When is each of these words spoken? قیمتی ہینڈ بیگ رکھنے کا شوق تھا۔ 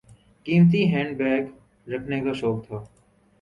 قیمتی 0.45 0.81
ہینڈ 0.93 1.11
بیگ 1.17 1.43
رکھنے 1.87 2.19
کا 2.21 2.33
شوق 2.33 2.57
تھا۔ 2.67 2.77